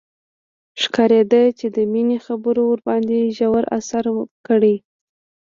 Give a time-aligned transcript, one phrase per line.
[0.81, 4.05] ښکارېده چې د مينې خبرو ورباندې ژور اثر
[4.47, 4.75] کړی.